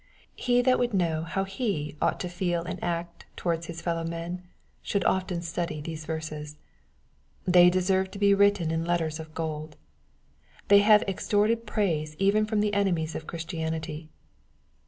He 0.35 0.63
that 0.63 0.79
would 0.79 0.95
know 0.95 1.21
how 1.21 1.43
He 1.43 1.95
ought 2.01 2.19
to 2.21 2.27
feel 2.27 2.63
and 2.63 2.83
act 2.83 3.27
towards 3.35 3.67
his 3.67 3.83
fellow 3.83 4.03
men, 4.03 4.41
should 4.81 5.03
often 5.03 5.43
study 5.43 5.79
these 5.79 6.05
verses. 6.07 6.57
They 7.45 7.69
deserve 7.69 8.09
to 8.09 8.17
be 8.17 8.33
written 8.33 8.71
in 8.71 8.83
letters 8.83 9.19
of 9.19 9.35
gold. 9.35 9.75
They 10.69 10.79
have 10.79 11.03
extorted 11.03 11.67
praise 11.67 12.15
even 12.17 12.47
from 12.47 12.61
the 12.61 12.73
enemies 12.73 13.13
of 13.13 13.27
Christianity. 13.27 14.09